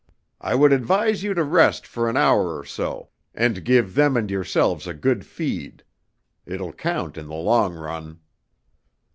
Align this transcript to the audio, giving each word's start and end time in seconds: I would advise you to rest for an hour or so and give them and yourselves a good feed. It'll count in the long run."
I 0.41 0.55
would 0.55 0.73
advise 0.73 1.21
you 1.21 1.35
to 1.35 1.43
rest 1.43 1.85
for 1.85 2.09
an 2.09 2.17
hour 2.17 2.57
or 2.57 2.65
so 2.65 3.09
and 3.35 3.63
give 3.63 3.93
them 3.93 4.17
and 4.17 4.31
yourselves 4.31 4.87
a 4.87 4.95
good 4.95 5.27
feed. 5.27 5.83
It'll 6.43 6.73
count 6.73 7.19
in 7.19 7.27
the 7.27 7.35
long 7.35 7.75
run." 7.75 8.19